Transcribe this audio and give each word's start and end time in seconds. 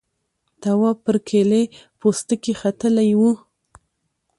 تواب 0.61 0.97
پر 1.05 1.15
کيلې 1.27 1.63
پوستکي 1.99 2.53
ختلی 2.61 3.11
و. 3.19 3.21